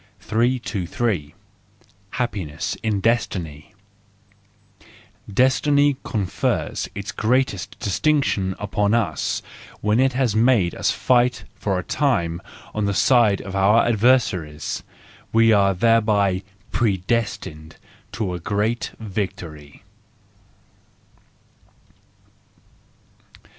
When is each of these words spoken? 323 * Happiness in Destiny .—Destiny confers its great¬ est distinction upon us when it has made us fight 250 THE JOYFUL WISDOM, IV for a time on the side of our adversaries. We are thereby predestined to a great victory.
323 0.21 1.35
* 1.75 2.09
Happiness 2.23 2.75
in 2.81 3.01
Destiny 3.01 3.71
.—Destiny 5.31 5.95
confers 6.03 6.89
its 6.95 7.11
great¬ 7.11 7.53
est 7.53 7.77
distinction 7.77 8.55
upon 8.57 8.95
us 8.95 9.43
when 9.81 9.99
it 9.99 10.13
has 10.13 10.35
made 10.35 10.73
us 10.73 10.89
fight 10.89 11.43
250 11.61 11.61
THE 11.61 11.61
JOYFUL 11.61 11.75
WISDOM, 11.75 11.77
IV 11.77 11.77
for 11.77 11.79
a 11.79 11.83
time 11.83 12.41
on 12.73 12.85
the 12.85 12.95
side 12.95 13.41
of 13.43 13.55
our 13.55 13.85
adversaries. 13.85 14.81
We 15.31 15.53
are 15.53 15.75
thereby 15.75 16.41
predestined 16.71 17.75
to 18.13 18.33
a 18.33 18.39
great 18.39 18.93
victory. 18.99 19.83